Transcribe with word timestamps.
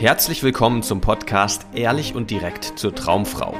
Herzlich 0.00 0.44
willkommen 0.44 0.84
zum 0.84 1.00
Podcast 1.00 1.66
Ehrlich 1.74 2.14
und 2.14 2.30
direkt 2.30 2.78
zur 2.78 2.94
Traumfrau. 2.94 3.52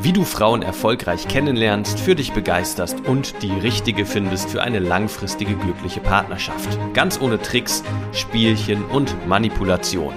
Wie 0.00 0.12
du 0.12 0.24
Frauen 0.24 0.62
erfolgreich 0.62 1.28
kennenlernst, 1.28 2.00
für 2.00 2.16
dich 2.16 2.32
begeisterst 2.32 3.00
und 3.06 3.40
die 3.40 3.52
richtige 3.52 4.06
findest 4.06 4.50
für 4.50 4.60
eine 4.60 4.80
langfristige 4.80 5.54
glückliche 5.54 6.00
Partnerschaft. 6.00 6.80
Ganz 6.94 7.20
ohne 7.20 7.40
Tricks, 7.40 7.84
Spielchen 8.12 8.84
und 8.86 9.28
Manipulation. 9.28 10.14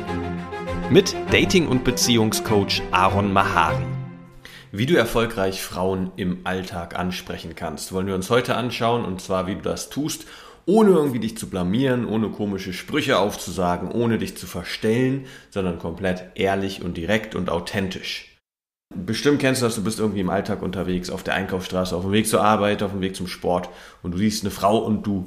Mit 0.89 1.15
Dating- 1.29 1.67
und 1.67 1.83
Beziehungscoach 1.83 2.81
Aaron 2.89 3.31
Mahari. 3.31 3.85
Wie 4.71 4.87
du 4.87 4.97
erfolgreich 4.97 5.61
Frauen 5.61 6.11
im 6.15 6.39
Alltag 6.43 6.97
ansprechen 6.97 7.53
kannst, 7.55 7.93
wollen 7.93 8.07
wir 8.07 8.15
uns 8.15 8.31
heute 8.31 8.55
anschauen 8.55 9.05
und 9.05 9.21
zwar 9.21 9.45
wie 9.45 9.53
du 9.53 9.61
das 9.61 9.91
tust 9.91 10.25
ohne 10.67 10.91
irgendwie 10.91 11.19
dich 11.19 11.37
zu 11.37 11.49
blamieren, 11.49 12.05
ohne 12.05 12.29
komische 12.29 12.73
Sprüche 12.73 13.17
aufzusagen, 13.17 13.89
ohne 13.89 14.17
dich 14.17 14.37
zu 14.37 14.45
verstellen, 14.45 15.25
sondern 15.49 15.79
komplett 15.79 16.25
ehrlich 16.35 16.83
und 16.83 16.97
direkt 16.97 17.35
und 17.35 17.49
authentisch. 17.49 18.37
Bestimmt 18.93 19.39
kennst 19.39 19.61
du 19.61 19.65
das, 19.65 19.75
du 19.75 19.83
bist 19.83 19.99
irgendwie 19.99 20.19
im 20.19 20.29
Alltag 20.29 20.61
unterwegs, 20.61 21.09
auf 21.09 21.23
der 21.23 21.35
Einkaufsstraße, 21.35 21.95
auf 21.95 22.03
dem 22.03 22.11
Weg 22.11 22.27
zur 22.27 22.43
Arbeit, 22.43 22.83
auf 22.83 22.91
dem 22.91 23.01
Weg 23.01 23.15
zum 23.15 23.27
Sport 23.27 23.69
und 24.03 24.11
du 24.11 24.17
siehst 24.17 24.43
eine 24.43 24.51
Frau 24.51 24.77
und 24.77 25.07
du 25.07 25.25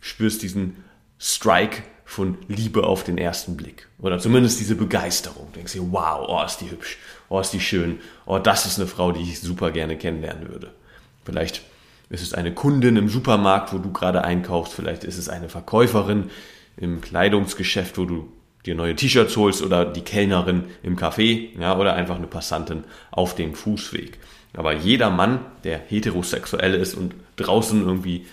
spürst 0.00 0.42
diesen 0.42 0.82
Strike 1.18 1.82
von 2.06 2.38
Liebe 2.48 2.84
auf 2.84 3.04
den 3.04 3.18
ersten 3.18 3.58
Blick. 3.58 3.88
Oder 3.98 4.18
zumindest 4.18 4.58
diese 4.58 4.74
Begeisterung. 4.74 5.48
Du 5.52 5.56
denkst 5.56 5.74
dir, 5.74 5.92
wow, 5.92 6.26
oh, 6.26 6.42
ist 6.46 6.58
die 6.62 6.70
hübsch, 6.70 6.96
oh, 7.28 7.40
ist 7.40 7.52
die 7.52 7.60
schön, 7.60 8.00
oh, 8.24 8.38
das 8.38 8.64
ist 8.64 8.78
eine 8.78 8.88
Frau, 8.88 9.12
die 9.12 9.22
ich 9.22 9.40
super 9.40 9.70
gerne 9.70 9.98
kennenlernen 9.98 10.48
würde. 10.48 10.72
Vielleicht 11.24 11.62
ist 12.10 12.22
es 12.22 12.34
eine 12.34 12.54
Kundin 12.54 12.96
im 12.96 13.08
Supermarkt, 13.08 13.72
wo 13.72 13.78
du 13.78 13.92
gerade 13.92 14.24
einkaufst? 14.24 14.74
Vielleicht 14.74 15.04
ist 15.04 15.18
es 15.18 15.28
eine 15.28 15.48
Verkäuferin 15.48 16.30
im 16.76 17.00
Kleidungsgeschäft, 17.00 17.98
wo 17.98 18.04
du 18.04 18.32
dir 18.64 18.74
neue 18.74 18.96
T-Shirts 18.96 19.36
holst 19.36 19.62
oder 19.62 19.84
die 19.84 20.02
Kellnerin 20.02 20.64
im 20.82 20.96
Café, 20.96 21.58
ja, 21.58 21.76
oder 21.76 21.94
einfach 21.94 22.16
eine 22.16 22.26
Passantin 22.26 22.84
auf 23.10 23.34
dem 23.34 23.54
Fußweg. 23.54 24.18
Aber 24.54 24.72
jeder 24.72 25.10
Mann, 25.10 25.40
der 25.64 25.78
heterosexuell 25.78 26.74
ist 26.74 26.94
und 26.94 27.14
draußen 27.36 27.82
irgendwie 27.82 28.26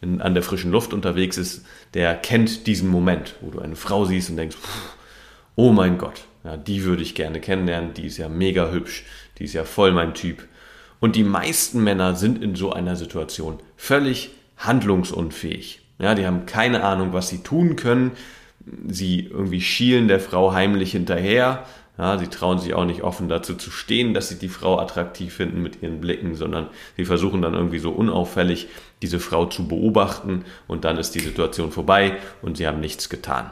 in, 0.00 0.20
an 0.20 0.34
der 0.34 0.42
frischen 0.42 0.70
Luft 0.70 0.92
unterwegs 0.92 1.38
ist, 1.38 1.64
der 1.94 2.14
kennt 2.14 2.66
diesen 2.66 2.88
Moment, 2.88 3.36
wo 3.40 3.50
du 3.50 3.60
eine 3.60 3.76
Frau 3.76 4.04
siehst 4.04 4.30
und 4.30 4.36
denkst, 4.36 4.56
oh 5.56 5.72
mein 5.72 5.98
Gott, 5.98 6.24
ja, 6.44 6.56
die 6.56 6.84
würde 6.84 7.02
ich 7.02 7.14
gerne 7.14 7.40
kennenlernen, 7.40 7.94
die 7.94 8.06
ist 8.06 8.18
ja 8.18 8.28
mega 8.28 8.70
hübsch, 8.70 9.04
die 9.38 9.44
ist 9.44 9.54
ja 9.54 9.64
voll 9.64 9.92
mein 9.92 10.14
Typ, 10.14 10.46
und 11.02 11.16
die 11.16 11.24
meisten 11.24 11.82
Männer 11.82 12.14
sind 12.14 12.40
in 12.40 12.54
so 12.54 12.72
einer 12.72 12.94
Situation 12.94 13.58
völlig 13.76 14.30
handlungsunfähig. 14.56 15.80
Ja, 15.98 16.14
die 16.14 16.24
haben 16.24 16.46
keine 16.46 16.84
Ahnung, 16.84 17.12
was 17.12 17.28
sie 17.28 17.42
tun 17.42 17.74
können. 17.74 18.12
Sie 18.86 19.26
irgendwie 19.26 19.60
schielen 19.60 20.06
der 20.06 20.20
Frau 20.20 20.52
heimlich 20.52 20.92
hinterher. 20.92 21.64
Ja, 21.98 22.18
sie 22.18 22.28
trauen 22.28 22.60
sich 22.60 22.74
auch 22.74 22.84
nicht 22.84 23.02
offen 23.02 23.28
dazu 23.28 23.56
zu 23.56 23.72
stehen, 23.72 24.14
dass 24.14 24.28
sie 24.28 24.38
die 24.38 24.48
Frau 24.48 24.78
attraktiv 24.78 25.34
finden 25.34 25.60
mit 25.60 25.82
ihren 25.82 26.00
Blicken, 26.00 26.36
sondern 26.36 26.68
sie 26.96 27.04
versuchen 27.04 27.42
dann 27.42 27.54
irgendwie 27.54 27.80
so 27.80 27.90
unauffällig 27.90 28.68
diese 29.02 29.18
Frau 29.18 29.46
zu 29.46 29.66
beobachten 29.66 30.44
und 30.68 30.84
dann 30.84 30.98
ist 30.98 31.16
die 31.16 31.20
Situation 31.20 31.72
vorbei 31.72 32.16
und 32.42 32.58
sie 32.58 32.68
haben 32.68 32.78
nichts 32.78 33.08
getan. 33.08 33.50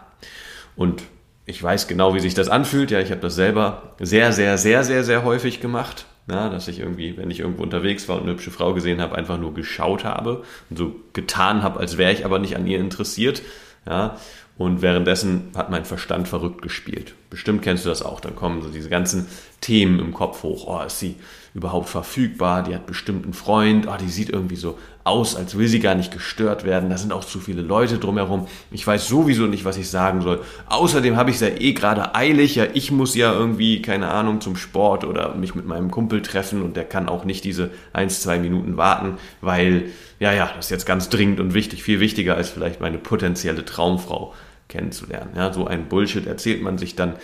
Und 0.76 1.02
ich 1.46 1.60
weiß 1.60 1.88
genau, 1.88 2.14
wie 2.14 2.20
sich 2.20 2.34
das 2.34 2.48
anfühlt. 2.48 2.92
Ja, 2.92 3.00
ich 3.00 3.10
habe 3.10 3.20
das 3.20 3.34
selber 3.34 3.96
sehr, 3.98 4.32
sehr, 4.32 4.56
sehr, 4.56 4.84
sehr, 4.84 5.02
sehr 5.02 5.24
häufig 5.24 5.60
gemacht. 5.60 6.06
Ja, 6.28 6.48
dass 6.48 6.68
ich 6.68 6.78
irgendwie, 6.78 7.16
wenn 7.16 7.30
ich 7.30 7.40
irgendwo 7.40 7.62
unterwegs 7.62 8.08
war 8.08 8.16
und 8.16 8.22
eine 8.22 8.32
hübsche 8.32 8.50
Frau 8.50 8.72
gesehen 8.72 9.00
habe, 9.00 9.16
einfach 9.16 9.38
nur 9.38 9.54
geschaut 9.54 10.04
habe 10.04 10.44
und 10.68 10.76
so 10.76 10.94
getan 11.12 11.62
habe, 11.62 11.80
als 11.80 11.98
wäre 11.98 12.12
ich 12.12 12.24
aber 12.24 12.38
nicht 12.38 12.56
an 12.56 12.66
ihr 12.66 12.78
interessiert. 12.78 13.42
Ja, 13.86 14.16
und 14.58 14.82
währenddessen 14.82 15.52
hat 15.56 15.70
mein 15.70 15.86
Verstand 15.86 16.28
verrückt 16.28 16.60
gespielt. 16.60 17.14
Bestimmt 17.30 17.62
kennst 17.62 17.86
du 17.86 17.88
das 17.88 18.02
auch. 18.02 18.20
Dann 18.20 18.36
kommen 18.36 18.60
so 18.60 18.68
diese 18.68 18.90
ganzen 18.90 19.26
Themen 19.60 19.98
im 20.00 20.14
Kopf 20.14 20.42
hoch. 20.42 20.66
Oh, 20.66 20.84
ist 20.84 21.00
sie 21.00 21.16
überhaupt 21.54 21.88
verfügbar? 21.88 22.62
Die 22.62 22.74
hat 22.74 22.86
bestimmt 22.86 23.24
einen 23.24 23.34
Freund. 23.34 23.86
Oh, 23.86 23.96
die 24.00 24.08
sieht 24.08 24.30
irgendwie 24.30 24.56
so 24.56 24.78
aus, 25.04 25.36
als 25.36 25.58
will 25.58 25.68
sie 25.68 25.80
gar 25.80 25.94
nicht 25.94 26.12
gestört 26.12 26.64
werden. 26.64 26.90
Da 26.90 26.96
sind 26.96 27.12
auch 27.12 27.24
zu 27.24 27.40
viele 27.40 27.62
Leute 27.62 27.98
drumherum. 27.98 28.46
Ich 28.70 28.86
weiß 28.86 29.08
sowieso 29.08 29.46
nicht, 29.46 29.64
was 29.64 29.76
ich 29.76 29.90
sagen 29.90 30.22
soll. 30.22 30.42
Außerdem 30.68 31.16
habe 31.16 31.30
ich 31.30 31.36
es 31.36 31.42
ja 31.42 31.48
eh 31.48 31.72
gerade 31.72 32.14
eilig. 32.14 32.54
Ja, 32.54 32.66
ich 32.72 32.90
muss 32.90 33.14
ja 33.14 33.32
irgendwie, 33.32 33.82
keine 33.82 34.08
Ahnung, 34.08 34.40
zum 34.40 34.56
Sport 34.56 35.04
oder 35.04 35.34
mich 35.34 35.54
mit 35.54 35.66
meinem 35.66 35.90
Kumpel 35.90 36.22
treffen 36.22 36.62
und 36.62 36.76
der 36.76 36.84
kann 36.84 37.08
auch 37.08 37.24
nicht 37.24 37.44
diese 37.44 37.70
ein, 37.92 38.08
zwei 38.08 38.38
Minuten 38.38 38.76
warten, 38.76 39.18
weil, 39.40 39.90
ja, 40.18 40.32
ja, 40.32 40.50
das 40.56 40.66
ist 40.66 40.70
jetzt 40.70 40.86
ganz 40.86 41.08
dringend 41.08 41.40
und 41.40 41.54
wichtig. 41.54 41.82
Viel 41.82 42.00
wichtiger 42.00 42.36
als 42.36 42.50
vielleicht 42.50 42.80
meine 42.80 42.98
potenzielle 42.98 43.64
Traumfrau 43.64 44.34
kennenzulernen. 44.68 45.32
Ja, 45.36 45.52
so 45.52 45.66
ein 45.66 45.88
Bullshit 45.88 46.26
erzählt 46.26 46.62
man 46.62 46.78
sich 46.78 46.94
dann 46.94 47.16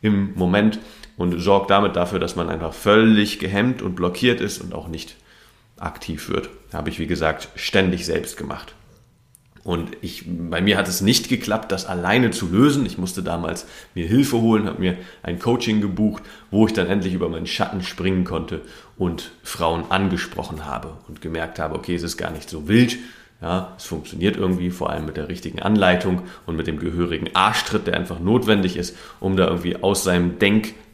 im 0.00 0.34
Moment 0.34 0.78
und 1.16 1.38
sorgt 1.40 1.70
damit 1.70 1.96
dafür, 1.96 2.18
dass 2.18 2.36
man 2.36 2.48
einfach 2.48 2.74
völlig 2.74 3.38
gehemmt 3.38 3.82
und 3.82 3.94
blockiert 3.94 4.40
ist 4.40 4.60
und 4.60 4.74
auch 4.74 4.88
nicht 4.88 5.16
aktiv 5.78 6.28
wird. 6.28 6.50
Habe 6.72 6.90
ich, 6.90 6.98
wie 6.98 7.06
gesagt, 7.06 7.48
ständig 7.56 8.06
selbst 8.06 8.36
gemacht. 8.36 8.74
Und 9.64 9.96
ich, 10.00 10.24
bei 10.26 10.60
mir 10.60 10.76
hat 10.76 10.88
es 10.88 11.02
nicht 11.02 11.28
geklappt, 11.28 11.70
das 11.70 11.86
alleine 11.86 12.32
zu 12.32 12.48
lösen. 12.48 12.84
Ich 12.84 12.98
musste 12.98 13.22
damals 13.22 13.66
mir 13.94 14.08
Hilfe 14.08 14.40
holen, 14.40 14.66
habe 14.66 14.80
mir 14.80 14.96
ein 15.22 15.38
Coaching 15.38 15.80
gebucht, 15.80 16.24
wo 16.50 16.66
ich 16.66 16.72
dann 16.72 16.88
endlich 16.88 17.14
über 17.14 17.28
meinen 17.28 17.46
Schatten 17.46 17.82
springen 17.82 18.24
konnte 18.24 18.62
und 18.96 19.30
Frauen 19.44 19.84
angesprochen 19.90 20.66
habe 20.66 20.94
und 21.06 21.20
gemerkt 21.20 21.60
habe, 21.60 21.76
okay, 21.76 21.94
es 21.94 22.02
ist 22.02 22.16
gar 22.16 22.32
nicht 22.32 22.50
so 22.50 22.66
wild, 22.66 22.98
ja, 23.40 23.72
es 23.76 23.84
funktioniert 23.84 24.36
irgendwie, 24.36 24.70
vor 24.70 24.90
allem 24.90 25.04
mit 25.04 25.16
der 25.16 25.28
richtigen 25.28 25.60
Anleitung 25.62 26.22
und 26.46 26.56
mit 26.56 26.68
dem 26.68 26.78
gehörigen 26.78 27.34
Arschtritt, 27.34 27.88
der 27.88 27.94
einfach 27.94 28.20
notwendig 28.20 28.76
ist, 28.76 28.96
um 29.18 29.36
da 29.36 29.48
irgendwie 29.48 29.76
aus 29.76 30.04
seinem 30.04 30.38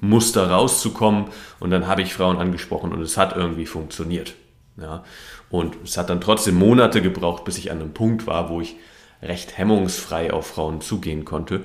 Denkmuster 0.00 0.50
rauszukommen. 0.50 1.26
Und 1.60 1.70
dann 1.70 1.86
habe 1.86 2.02
ich 2.02 2.14
Frauen 2.14 2.38
angesprochen 2.38 2.92
und 2.92 3.02
es 3.02 3.16
hat 3.16 3.36
irgendwie 3.36 3.66
funktioniert. 3.66 4.34
Ja, 4.80 5.02
und 5.50 5.76
es 5.82 5.96
hat 5.96 6.08
dann 6.08 6.20
trotzdem 6.20 6.54
Monate 6.54 7.02
gebraucht, 7.02 7.44
bis 7.44 7.58
ich 7.58 7.72
an 7.72 7.80
einem 7.80 7.94
Punkt 7.94 8.26
war, 8.26 8.48
wo 8.48 8.60
ich 8.60 8.76
recht 9.20 9.58
hemmungsfrei 9.58 10.32
auf 10.32 10.46
Frauen 10.46 10.80
zugehen 10.80 11.24
konnte. 11.24 11.64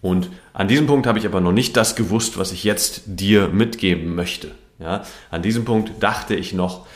Und 0.00 0.30
an 0.54 0.68
diesem 0.68 0.86
Punkt 0.86 1.06
habe 1.06 1.18
ich 1.18 1.26
aber 1.26 1.40
noch 1.40 1.52
nicht 1.52 1.76
das 1.76 1.94
gewusst, 1.94 2.38
was 2.38 2.52
ich 2.52 2.64
jetzt 2.64 3.02
dir 3.06 3.48
mitgeben 3.48 4.14
möchte. 4.14 4.52
Ja, 4.78 5.04
an 5.30 5.42
diesem 5.42 5.64
Punkt 5.64 6.02
dachte 6.02 6.34
ich 6.34 6.52
noch, 6.52 6.86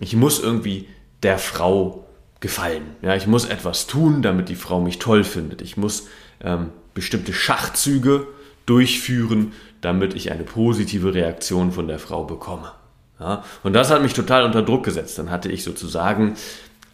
ich 0.00 0.16
muss 0.16 0.40
irgendwie 0.40 0.88
der 1.22 1.38
Frau 1.38 2.06
gefallen. 2.40 2.96
Ja, 3.02 3.14
ich 3.14 3.26
muss 3.26 3.44
etwas 3.44 3.86
tun, 3.86 4.22
damit 4.22 4.48
die 4.48 4.56
Frau 4.56 4.80
mich 4.80 4.98
toll 4.98 5.24
findet. 5.24 5.62
Ich 5.62 5.76
muss 5.76 6.08
ähm, 6.42 6.70
bestimmte 6.94 7.32
Schachzüge 7.32 8.26
durchführen, 8.66 9.52
damit 9.82 10.14
ich 10.14 10.32
eine 10.32 10.44
positive 10.44 11.12
Reaktion 11.12 11.72
von 11.72 11.86
der 11.86 11.98
Frau 11.98 12.24
bekomme. 12.24 12.72
Ja, 13.20 13.44
und 13.62 13.74
das 13.74 13.90
hat 13.90 14.02
mich 14.02 14.14
total 14.14 14.44
unter 14.44 14.62
Druck 14.62 14.84
gesetzt. 14.84 15.18
Dann 15.18 15.30
hatte 15.30 15.50
ich 15.50 15.62
sozusagen 15.62 16.34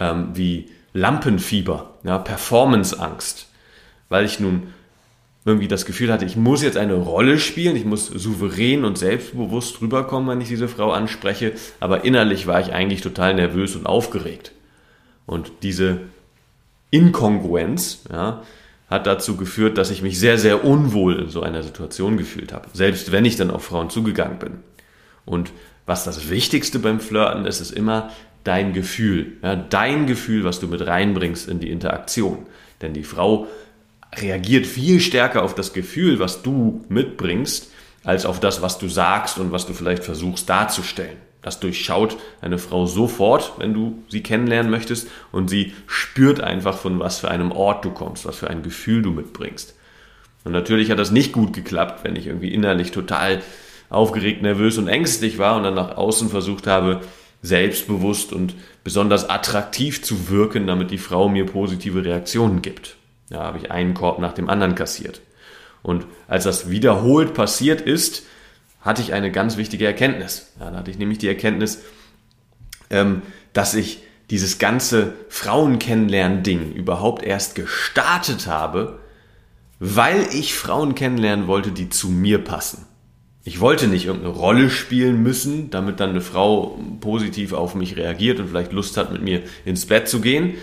ähm, 0.01 0.31
wie 0.35 0.71
Lampenfieber, 0.93 1.95
ja, 2.03 2.19
Performanceangst, 2.19 3.49
weil 4.09 4.25
ich 4.25 4.41
nun 4.41 4.75
irgendwie 5.45 5.69
das 5.69 5.87
Gefühl 5.87 6.13
hatte, 6.13 6.25
ich 6.25 6.37
muss 6.37 6.63
jetzt 6.63 6.77
eine 6.77 6.95
Rolle 6.95 7.39
spielen, 7.39 7.77
ich 7.77 7.85
muss 7.85 8.07
souverän 8.07 8.85
und 8.85 8.99
selbstbewusst 8.99 9.81
rüberkommen, 9.81 10.29
wenn 10.29 10.41
ich 10.41 10.49
diese 10.49 10.69
Frau 10.69 10.93
anspreche, 10.93 11.53
aber 11.81 12.05
innerlich 12.05 12.47
war 12.47 12.61
ich 12.61 12.73
eigentlich 12.73 13.01
total 13.01 13.35
nervös 13.35 13.75
und 13.77 13.87
aufgeregt. 13.87 14.53
Und 15.27 15.51
diese 15.63 16.01
Inkongruenz 16.91 18.05
ja, 18.11 18.43
hat 18.89 19.07
dazu 19.07 19.37
geführt, 19.37 19.79
dass 19.79 19.91
ich 19.91 20.03
mich 20.03 20.19
sehr, 20.19 20.39
sehr 20.39 20.65
unwohl 20.65 21.21
in 21.21 21.29
so 21.29 21.43
einer 21.43 21.63
Situation 21.63 22.17
gefühlt 22.17 22.53
habe. 22.53 22.69
Selbst 22.73 23.13
wenn 23.13 23.25
ich 23.25 23.37
dann 23.37 23.51
auf 23.51 23.65
Frauen 23.65 23.91
zugegangen 23.91 24.39
bin. 24.39 24.59
Und 25.25 25.53
was 25.85 26.05
das 26.05 26.31
Wichtigste 26.31 26.79
beim 26.79 27.01
Flirten 27.01 27.45
ist, 27.45 27.61
ist 27.61 27.71
immer 27.71 28.11
dein 28.45 28.73
Gefühl. 28.73 29.33
Ja, 29.43 29.57
dein 29.57 30.07
Gefühl, 30.07 30.45
was 30.45 30.61
du 30.61 30.69
mit 30.69 30.87
reinbringst 30.87 31.49
in 31.49 31.61
die 31.61 31.71
Interaktion. 31.71 32.47
Denn 32.81 32.95
die 32.95 33.05
Frau 33.05 33.47
reagiert 34.17 34.67
viel 34.67 35.01
stärker 35.01 35.43
auf 35.43 35.55
das 35.55 35.75
Gefühl, 35.75 36.19
was 36.19 36.43
du 36.43 36.85
mitbringst, 36.89 37.71
als 38.05 38.25
auf 38.25 38.41
das, 38.41 38.63
was 38.63 38.79
du 38.79 38.89
sagst 38.89 39.39
und 39.39 39.53
was 39.53 39.67
du 39.67 39.75
vielleicht 39.75 40.05
versuchst 40.05 40.49
darzustellen. 40.49 41.19
Das 41.43 41.61
durchschaut 41.61 42.17
eine 42.41 42.59
Frau 42.59 42.87
sofort, 42.87 43.53
wenn 43.59 43.73
du 43.73 44.03
sie 44.09 44.23
kennenlernen 44.23 44.71
möchtest 44.71 45.09
und 45.31 45.49
sie 45.49 45.73
spürt 45.87 46.41
einfach, 46.41 46.79
von 46.79 46.99
was 46.99 47.21
für 47.21 47.31
einem 47.31 47.53
Ort 47.53 47.85
du 47.85 47.91
kommst, 47.91 48.27
was 48.27 48.39
für 48.39 48.51
ein 48.51 48.63
Gefühl 48.63 49.03
du 49.03 49.13
mitbringst. 49.13 49.75
Und 50.45 50.53
natürlich 50.53 50.91
hat 50.91 50.99
das 50.99 51.11
nicht 51.11 51.33
gut 51.33 51.53
geklappt, 51.53 52.05
wenn 52.05 52.17
ich 52.17 52.27
irgendwie 52.27 52.53
innerlich 52.53 52.91
total 52.91 53.43
aufgeregt, 53.91 54.43
nervös 54.43 54.79
und 54.79 54.89
ängstlich 54.89 55.39
war 55.39 55.57
und 55.57 55.63
dann 55.63 55.75
nach 55.75 55.97
außen 55.97 56.29
versucht 56.29 56.67
habe, 56.67 57.01
selbstbewusst 57.43 58.33
und 58.33 58.55
besonders 58.83 59.31
attraktiv 59.31 60.03
zu 60.03 60.29
wirken, 60.29 60.67
damit 60.67 60.91
die 60.91 60.99
Frau 60.99 61.29
mir 61.29 61.47
positive 61.47 62.05
Reaktionen 62.05 62.63
gibt. 62.63 62.97
Da 63.31 63.45
habe 63.45 63.59
ich 63.59 63.71
einen 63.71 63.95
Korb 63.95 64.19
nach 64.19 64.33
dem 64.33 64.49
anderen 64.49 64.75
kassiert. 64.75 65.21
Und 65.83 66.07
als 66.27 66.45
das 66.45 66.71
wiederholt 66.71 67.35
passiert 67.35 67.81
ist, 67.81 68.25
hatte 68.81 69.03
ich 69.03 69.13
eine 69.13 69.31
ganz 69.31 69.57
wichtige 69.57 69.87
Erkenntnis. 69.87 70.53
Ja, 70.61 70.71
da 70.71 70.79
hatte 70.79 70.91
ich 70.91 70.99
nämlich 70.99 71.19
die 71.19 71.29
Erkenntnis, 71.29 71.83
ähm, 72.91 73.23
dass 73.53 73.75
ich 73.75 74.03
dieses 74.31 74.59
ganze 74.59 75.15
Frauen 75.29 75.79
kennenlernen 75.79 76.43
Ding 76.43 76.73
überhaupt 76.73 77.23
erst 77.23 77.55
gestartet 77.55 78.47
habe, 78.47 78.99
weil 79.81 80.27
ich 80.33 80.55
Frauen 80.55 80.95
kennenlernen 80.95 81.47
wollte, 81.47 81.71
die 81.71 81.89
zu 81.89 82.09
mir 82.09 82.39
passen. 82.45 82.85
Ich 83.45 83.61
wollte 83.61 83.87
nicht 83.87 84.05
irgendeine 84.05 84.35
Rolle 84.35 84.69
spielen 84.69 85.23
müssen, 85.23 85.71
damit 85.71 86.01
dann 86.01 86.11
eine 86.11 86.21
Frau 86.21 86.79
positiv 87.01 87.55
auf 87.55 87.75
mich 87.75 87.97
reagiert 87.97 88.41
und 88.41 88.49
vielleicht 88.49 88.73
Lust 88.73 88.97
hat, 88.99 89.13
mit 89.13 89.23
mir 89.23 89.43
ins 89.65 89.87
Bett 89.87 90.09
zu 90.09 90.21
gehen, 90.21 90.55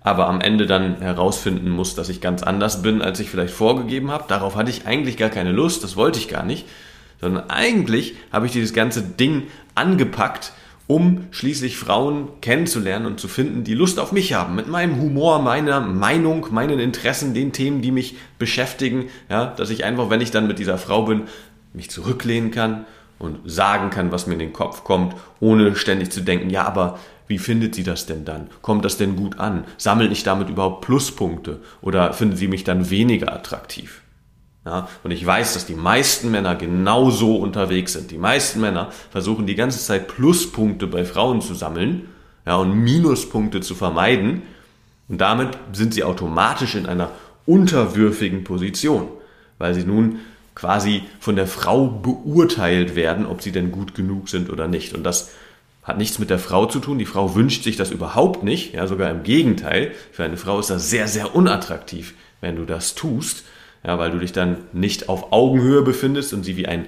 aber 0.00 0.26
am 0.26 0.40
Ende 0.40 0.66
dann 0.66 1.00
herausfinden 1.00 1.70
muss, 1.70 1.94
dass 1.94 2.08
ich 2.08 2.20
ganz 2.20 2.42
anders 2.42 2.82
bin, 2.82 3.00
als 3.00 3.20
ich 3.20 3.30
vielleicht 3.30 3.54
vorgegeben 3.54 4.10
habe. 4.10 4.24
Darauf 4.26 4.56
hatte 4.56 4.70
ich 4.70 4.86
eigentlich 4.86 5.16
gar 5.16 5.30
keine 5.30 5.52
Lust, 5.52 5.84
das 5.84 5.96
wollte 5.96 6.18
ich 6.18 6.26
gar 6.26 6.44
nicht, 6.44 6.66
sondern 7.22 7.48
eigentlich 7.48 8.16
habe 8.30 8.44
ich 8.44 8.52
dieses 8.52 8.74
ganze 8.74 9.00
Ding 9.00 9.44
angepackt, 9.74 10.52
um 10.86 11.28
schließlich 11.30 11.78
Frauen 11.78 12.28
kennenzulernen 12.42 13.06
und 13.06 13.20
zu 13.20 13.28
finden, 13.28 13.64
die 13.64 13.74
Lust 13.74 13.98
auf 13.98 14.12
mich 14.12 14.34
haben, 14.34 14.54
mit 14.54 14.68
meinem 14.68 15.00
Humor, 15.00 15.40
meiner 15.40 15.80
Meinung, 15.80 16.48
meinen 16.50 16.78
Interessen, 16.78 17.32
den 17.32 17.52
Themen, 17.52 17.80
die 17.80 17.92
mich 17.92 18.16
beschäftigen, 18.38 19.08
ja, 19.30 19.46
dass 19.46 19.70
ich 19.70 19.84
einfach, 19.84 20.10
wenn 20.10 20.20
ich 20.20 20.32
dann 20.32 20.48
mit 20.48 20.58
dieser 20.58 20.76
Frau 20.76 21.04
bin, 21.04 21.22
mich 21.72 21.88
zurücklehnen 21.88 22.50
kann 22.50 22.84
und 23.18 23.38
sagen 23.46 23.88
kann, 23.88 24.12
was 24.12 24.26
mir 24.26 24.34
in 24.34 24.40
den 24.40 24.52
Kopf 24.52 24.84
kommt, 24.84 25.14
ohne 25.40 25.76
ständig 25.76 26.10
zu 26.10 26.20
denken, 26.20 26.50
ja, 26.50 26.66
aber 26.66 26.98
wie 27.28 27.38
findet 27.38 27.74
sie 27.74 27.84
das 27.84 28.04
denn 28.04 28.24
dann? 28.24 28.50
Kommt 28.60 28.84
das 28.84 28.98
denn 28.98 29.16
gut 29.16 29.38
an? 29.38 29.64
Sammle 29.78 30.08
ich 30.08 30.24
damit 30.24 30.50
überhaupt 30.50 30.84
Pluspunkte 30.84 31.60
oder 31.80 32.12
findet 32.12 32.38
sie 32.38 32.48
mich 32.48 32.64
dann 32.64 32.90
weniger 32.90 33.32
attraktiv? 33.32 34.02
Ja, 34.64 34.88
und 35.02 35.10
ich 35.10 35.26
weiß, 35.26 35.54
dass 35.54 35.66
die 35.66 35.74
meisten 35.74 36.30
Männer 36.30 36.54
genauso 36.54 37.36
unterwegs 37.36 37.94
sind. 37.94 38.12
Die 38.12 38.18
meisten 38.18 38.60
Männer 38.60 38.92
versuchen 39.10 39.46
die 39.46 39.56
ganze 39.56 39.80
Zeit 39.80 40.06
Pluspunkte 40.06 40.86
bei 40.86 41.04
Frauen 41.04 41.40
zu 41.40 41.54
sammeln 41.54 42.08
ja, 42.46 42.56
und 42.56 42.72
Minuspunkte 42.72 43.60
zu 43.60 43.74
vermeiden. 43.74 44.42
Und 45.08 45.20
damit 45.20 45.58
sind 45.72 45.94
sie 45.94 46.04
automatisch 46.04 46.76
in 46.76 46.86
einer 46.86 47.10
unterwürfigen 47.44 48.44
Position, 48.44 49.08
weil 49.58 49.74
sie 49.74 49.82
nun 49.82 50.20
quasi 50.54 51.02
von 51.18 51.34
der 51.34 51.48
Frau 51.48 51.88
beurteilt 51.88 52.94
werden, 52.94 53.26
ob 53.26 53.42
sie 53.42 53.50
denn 53.50 53.72
gut 53.72 53.96
genug 53.96 54.28
sind 54.28 54.48
oder 54.48 54.68
nicht. 54.68 54.94
Und 54.94 55.02
das 55.02 55.32
hat 55.82 55.98
nichts 55.98 56.20
mit 56.20 56.30
der 56.30 56.38
Frau 56.38 56.66
zu 56.66 56.78
tun. 56.78 57.00
Die 57.00 57.06
Frau 57.06 57.34
wünscht 57.34 57.64
sich 57.64 57.76
das 57.76 57.90
überhaupt 57.90 58.44
nicht. 58.44 58.74
Ja, 58.74 58.86
sogar 58.86 59.10
im 59.10 59.24
Gegenteil. 59.24 59.90
Für 60.12 60.22
eine 60.22 60.36
Frau 60.36 60.60
ist 60.60 60.70
das 60.70 60.88
sehr, 60.88 61.08
sehr 61.08 61.34
unattraktiv, 61.34 62.14
wenn 62.40 62.54
du 62.54 62.64
das 62.64 62.94
tust 62.94 63.42
ja, 63.84 63.98
weil 63.98 64.10
du 64.10 64.18
dich 64.18 64.32
dann 64.32 64.58
nicht 64.72 65.08
auf 65.08 65.32
Augenhöhe 65.32 65.82
befindest 65.82 66.32
und 66.32 66.44
sie 66.44 66.56
wie 66.56 66.66
einen 66.66 66.86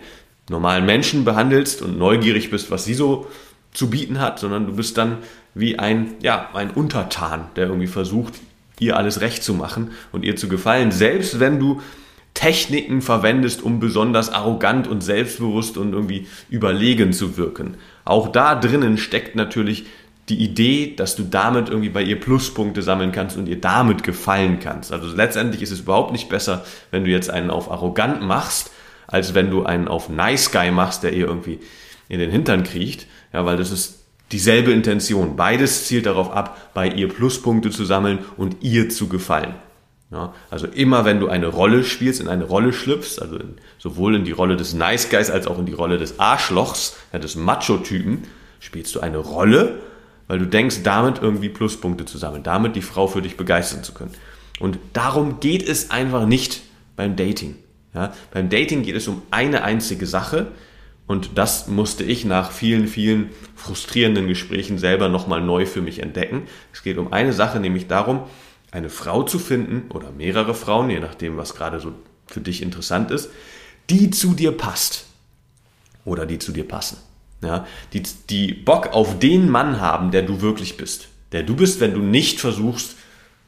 normalen 0.48 0.86
Menschen 0.86 1.24
behandelst 1.24 1.82
und 1.82 1.98
neugierig 1.98 2.50
bist, 2.50 2.70
was 2.70 2.84
sie 2.84 2.94
so 2.94 3.26
zu 3.72 3.90
bieten 3.90 4.20
hat, 4.20 4.38
sondern 4.38 4.66
du 4.66 4.76
bist 4.76 4.96
dann 4.98 5.18
wie 5.54 5.78
ein, 5.78 6.14
ja, 6.22 6.50
ein 6.54 6.70
Untertan, 6.70 7.46
der 7.56 7.66
irgendwie 7.66 7.86
versucht, 7.86 8.34
ihr 8.78 8.96
alles 8.96 9.20
recht 9.20 9.42
zu 9.42 9.54
machen 9.54 9.92
und 10.12 10.24
ihr 10.24 10.36
zu 10.36 10.48
gefallen, 10.48 10.90
selbst 10.90 11.40
wenn 11.40 11.58
du 11.58 11.80
Techniken 12.34 13.00
verwendest, 13.00 13.62
um 13.62 13.78
besonders 13.78 14.28
arrogant 14.28 14.88
und 14.88 15.02
selbstbewusst 15.02 15.76
und 15.76 15.92
irgendwie 15.92 16.26
überlegen 16.50 17.12
zu 17.12 17.36
wirken. 17.36 17.76
Auch 18.04 18.28
da 18.28 18.56
drinnen 18.56 18.98
steckt 18.98 19.36
natürlich 19.36 19.86
die 20.28 20.42
Idee, 20.42 20.94
dass 20.96 21.16
du 21.16 21.24
damit 21.24 21.68
irgendwie 21.68 21.90
bei 21.90 22.02
ihr 22.02 22.18
Pluspunkte 22.18 22.82
sammeln 22.82 23.12
kannst 23.12 23.36
und 23.36 23.46
ihr 23.46 23.60
damit 23.60 24.02
gefallen 24.02 24.58
kannst. 24.58 24.92
Also 24.92 25.14
letztendlich 25.14 25.60
ist 25.62 25.70
es 25.70 25.80
überhaupt 25.80 26.12
nicht 26.12 26.28
besser, 26.28 26.64
wenn 26.90 27.04
du 27.04 27.10
jetzt 27.10 27.30
einen 27.30 27.50
auf 27.50 27.70
arrogant 27.70 28.22
machst, 28.22 28.70
als 29.06 29.34
wenn 29.34 29.50
du 29.50 29.64
einen 29.64 29.86
auf 29.86 30.08
nice 30.08 30.50
guy 30.50 30.70
machst, 30.70 31.02
der 31.02 31.12
ihr 31.12 31.26
irgendwie 31.26 31.60
in 32.08 32.20
den 32.20 32.30
Hintern 32.30 32.62
kriecht. 32.62 33.06
Ja, 33.32 33.44
weil 33.44 33.58
das 33.58 33.70
ist 33.70 34.04
dieselbe 34.32 34.72
Intention. 34.72 35.36
Beides 35.36 35.86
zielt 35.86 36.06
darauf 36.06 36.32
ab, 36.32 36.70
bei 36.72 36.88
ihr 36.88 37.08
Pluspunkte 37.08 37.70
zu 37.70 37.84
sammeln 37.84 38.20
und 38.38 38.56
ihr 38.62 38.88
zu 38.88 39.08
gefallen. 39.08 39.54
Ja, 40.10 40.32
also 40.50 40.66
immer 40.66 41.04
wenn 41.04 41.20
du 41.20 41.28
eine 41.28 41.48
Rolle 41.48 41.84
spielst, 41.84 42.20
in 42.20 42.28
eine 42.28 42.44
Rolle 42.44 42.72
schlüpfst, 42.72 43.20
also 43.20 43.36
in, 43.36 43.56
sowohl 43.78 44.14
in 44.14 44.24
die 44.24 44.32
Rolle 44.32 44.56
des 44.56 44.72
Nice 44.72 45.10
Guys 45.10 45.30
als 45.30 45.46
auch 45.46 45.58
in 45.58 45.66
die 45.66 45.72
Rolle 45.72 45.98
des 45.98 46.18
Arschlochs, 46.18 46.96
ja, 47.12 47.18
des 47.18 47.36
Macho-Typen, 47.36 48.22
spielst 48.60 48.94
du 48.94 49.00
eine 49.00 49.18
Rolle 49.18 49.80
weil 50.26 50.38
du 50.38 50.46
denkst, 50.46 50.82
damit 50.82 51.20
irgendwie 51.20 51.48
Pluspunkte 51.48 52.04
zu 52.04 52.18
sammeln, 52.18 52.42
damit 52.42 52.76
die 52.76 52.82
Frau 52.82 53.06
für 53.06 53.22
dich 53.22 53.36
begeistern 53.36 53.84
zu 53.84 53.92
können. 53.92 54.12
Und 54.60 54.78
darum 54.92 55.40
geht 55.40 55.66
es 55.66 55.90
einfach 55.90 56.26
nicht 56.26 56.62
beim 56.96 57.16
Dating. 57.16 57.56
Ja, 57.94 58.12
beim 58.32 58.48
Dating 58.48 58.82
geht 58.82 58.96
es 58.96 59.06
um 59.06 59.22
eine 59.30 59.62
einzige 59.62 60.06
Sache 60.06 60.48
und 61.06 61.36
das 61.36 61.68
musste 61.68 62.02
ich 62.02 62.24
nach 62.24 62.50
vielen, 62.50 62.88
vielen 62.88 63.30
frustrierenden 63.54 64.26
Gesprächen 64.26 64.78
selber 64.78 65.08
nochmal 65.08 65.40
neu 65.40 65.66
für 65.66 65.82
mich 65.82 66.00
entdecken. 66.00 66.42
Es 66.72 66.82
geht 66.82 66.98
um 66.98 67.12
eine 67.12 67.32
Sache, 67.32 67.60
nämlich 67.60 67.86
darum, 67.86 68.24
eine 68.72 68.90
Frau 68.90 69.22
zu 69.22 69.38
finden 69.38 69.90
oder 69.92 70.10
mehrere 70.10 70.54
Frauen, 70.54 70.90
je 70.90 70.98
nachdem, 70.98 71.36
was 71.36 71.54
gerade 71.54 71.78
so 71.78 71.92
für 72.26 72.40
dich 72.40 72.62
interessant 72.62 73.10
ist, 73.10 73.30
die 73.90 74.10
zu 74.10 74.34
dir 74.34 74.52
passt 74.52 75.04
oder 76.04 76.26
die 76.26 76.38
zu 76.38 76.50
dir 76.50 76.66
passen 76.66 76.96
ja, 77.44 77.66
die, 77.92 78.02
die 78.30 78.52
Bock 78.52 78.92
auf 78.92 79.18
den 79.18 79.50
Mann 79.50 79.80
haben, 79.80 80.10
der 80.10 80.22
du 80.22 80.40
wirklich 80.40 80.76
bist. 80.76 81.08
Der 81.32 81.42
du 81.42 81.56
bist, 81.56 81.80
wenn 81.80 81.94
du 81.94 82.00
nicht 82.00 82.40
versuchst, 82.40 82.96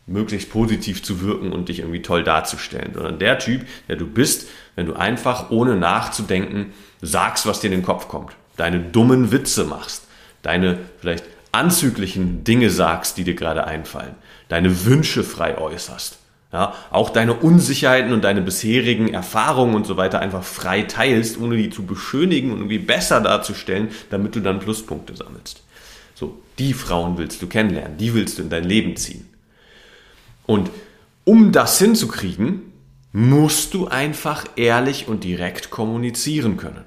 möglichst 0.07 0.51
positiv 0.51 1.03
zu 1.03 1.21
wirken 1.21 1.53
und 1.53 1.69
dich 1.69 1.81
irgendwie 1.81 2.03
toll 2.03 2.23
darzustellen, 2.23 2.93
sondern 2.95 3.19
der 3.19 3.39
Typ, 3.39 3.67
der 3.89 3.97
du 3.97 4.07
bist, 4.07 4.49
wenn 4.77 4.87
du 4.87 4.95
einfach 4.95 5.51
ohne 5.51 5.77
nachzudenken 5.77 6.73
sagst, 7.03 7.47
was 7.47 7.61
dir 7.61 7.69
in 7.69 7.79
den 7.79 7.85
Kopf 7.85 8.09
kommt, 8.09 8.33
deine 8.57 8.81
dummen 8.81 9.33
Witze 9.33 9.65
machst, 9.65 10.05
deine 10.43 10.79
vielleicht 11.01 11.25
anzüglichen 11.51 12.45
Dinge 12.45 12.71
sagst, 12.71 13.19
die 13.19 13.25
dir 13.25 13.35
gerade 13.35 13.67
einfallen, 13.67 14.15
deine 14.49 14.85
Wünsche 14.85 15.25
frei 15.25 15.59
äußerst 15.59 16.19
ja, 16.57 16.73
auch 16.91 17.11
deine 17.11 17.35
Unsicherheiten 17.35 18.15
und 18.15 18.25
deine 18.25 18.41
bisherigen 18.41 19.13
Erfahrungen 19.13 19.75
und 19.75 19.87
so 19.87 19.99
weiter 19.99 20.21
einfach 20.21 20.43
frei 20.43 20.85
teilst, 20.85 21.39
ohne 21.39 21.59
die 21.59 21.69
zu 21.69 21.85
beschönigen 21.85 22.51
und 22.51 22.61
irgendwie 22.61 22.79
besser 22.79 23.21
darzustellen, 23.21 23.91
damit 24.09 24.35
du 24.35 24.41
dann 24.41 24.59
Pluspunkte 24.59 25.15
sammelst. 25.15 25.63
So, 26.15 26.41
die 26.59 26.73
Frauen 26.73 27.19
willst 27.19 27.43
du 27.43 27.47
kennenlernen, 27.47 27.99
die 27.99 28.15
willst 28.15 28.39
du 28.39 28.43
in 28.43 28.49
dein 28.49 28.65
Leben 28.65 28.97
ziehen. 28.97 29.29
Und 30.47 30.71
um 31.25 31.53
das 31.53 31.79
hinzukriegen, 31.79 32.63
musst 33.13 33.75
du 33.75 33.89
einfach 33.89 34.47
ehrlich 34.57 35.09
und 35.09 35.25
direkt 35.25 35.69
kommunizieren 35.69 36.57
können. 36.57 36.87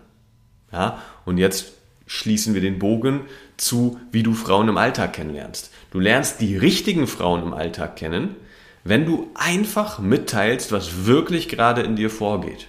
Ja, 0.71 0.99
und 1.25 1.37
jetzt 1.37 1.73
schließen 2.07 2.55
wir 2.55 2.61
den 2.61 2.79
Bogen 2.79 3.21
zu, 3.57 3.99
wie 4.11 4.23
du 4.23 4.33
Frauen 4.33 4.67
im 4.67 4.77
Alltag 4.77 5.13
kennenlernst. 5.13 5.69
Du 5.91 5.99
lernst 5.99 6.41
die 6.41 6.57
richtigen 6.57 7.05
Frauen 7.05 7.43
im 7.43 7.53
Alltag 7.53 7.97
kennen, 7.97 8.35
wenn 8.83 9.05
du 9.05 9.29
einfach 9.35 9.99
mitteilst, 9.99 10.71
was 10.71 11.05
wirklich 11.05 11.49
gerade 11.49 11.81
in 11.81 11.95
dir 11.95 12.09
vorgeht. 12.09 12.67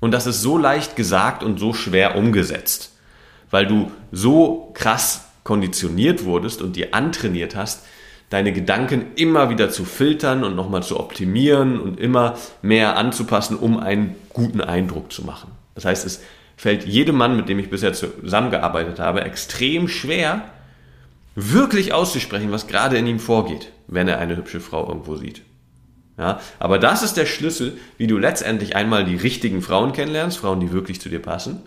Und 0.00 0.12
das 0.12 0.26
ist 0.26 0.40
so 0.40 0.56
leicht 0.56 0.96
gesagt 0.96 1.42
und 1.42 1.58
so 1.58 1.72
schwer 1.72 2.16
umgesetzt, 2.16 2.92
weil 3.50 3.66
du 3.66 3.90
so 4.12 4.70
krass 4.74 5.26
konditioniert 5.44 6.24
wurdest 6.24 6.62
und 6.62 6.76
dir 6.76 6.94
antrainiert 6.94 7.56
hast, 7.56 7.84
deine 8.30 8.52
Gedanken 8.52 9.06
immer 9.16 9.50
wieder 9.50 9.70
zu 9.70 9.84
filtern 9.84 10.44
und 10.44 10.54
nochmal 10.54 10.82
zu 10.82 10.98
optimieren 10.98 11.80
und 11.80 11.98
immer 11.98 12.36
mehr 12.62 12.96
anzupassen, 12.96 13.56
um 13.56 13.78
einen 13.78 14.14
guten 14.32 14.60
Eindruck 14.60 15.12
zu 15.12 15.24
machen. 15.24 15.50
Das 15.74 15.84
heißt, 15.84 16.06
es 16.06 16.22
fällt 16.56 16.86
jedem 16.86 17.16
Mann, 17.16 17.36
mit 17.36 17.48
dem 17.48 17.58
ich 17.58 17.70
bisher 17.70 17.92
zusammengearbeitet 17.92 19.00
habe, 19.00 19.22
extrem 19.22 19.88
schwer, 19.88 20.44
wirklich 21.40 21.92
auszusprechen, 21.92 22.52
was 22.52 22.66
gerade 22.66 22.98
in 22.98 23.06
ihm 23.06 23.18
vorgeht, 23.18 23.72
wenn 23.86 24.08
er 24.08 24.18
eine 24.18 24.36
hübsche 24.36 24.60
Frau 24.60 24.88
irgendwo 24.88 25.16
sieht. 25.16 25.42
Ja, 26.18 26.40
aber 26.58 26.78
das 26.78 27.02
ist 27.02 27.16
der 27.16 27.24
Schlüssel, 27.24 27.78
wie 27.96 28.06
du 28.06 28.18
letztendlich 28.18 28.76
einmal 28.76 29.04
die 29.04 29.16
richtigen 29.16 29.62
Frauen 29.62 29.92
kennenlernst, 29.92 30.38
Frauen, 30.38 30.60
die 30.60 30.72
wirklich 30.72 31.00
zu 31.00 31.08
dir 31.08 31.20
passen. 31.20 31.62